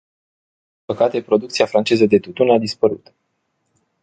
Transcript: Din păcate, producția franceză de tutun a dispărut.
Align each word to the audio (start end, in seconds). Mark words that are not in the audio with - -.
Din 0.75 0.85
păcate, 0.95 1.21
producția 1.21 1.65
franceză 1.65 2.05
de 2.05 2.19
tutun 2.19 2.49
a 2.49 2.57
dispărut. 2.57 3.13